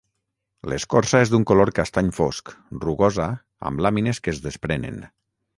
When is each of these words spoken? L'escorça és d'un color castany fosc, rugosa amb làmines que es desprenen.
L'escorça 0.71 1.19
és 1.25 1.31
d'un 1.33 1.45
color 1.51 1.71
castany 1.81 2.09
fosc, 2.21 2.51
rugosa 2.87 3.31
amb 3.71 3.87
làmines 3.89 4.25
que 4.25 4.37
es 4.37 4.45
desprenen. 4.51 5.03